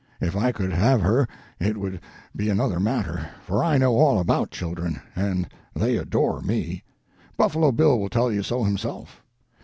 [0.19, 1.27] If I could have her
[1.59, 1.99] it would
[2.35, 6.81] be another matter, for I know all about children, and they adore me.
[7.37, 9.21] Buffalo Bill will tell you so himself.